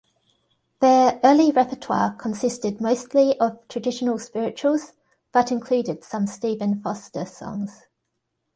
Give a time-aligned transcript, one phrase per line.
[0.79, 4.93] Their early repertoire consisted mostly of traditional spirituals,
[5.31, 7.85] but included some Stephen Foster songs.